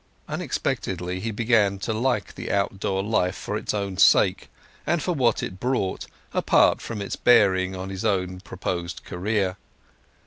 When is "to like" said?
1.77-2.33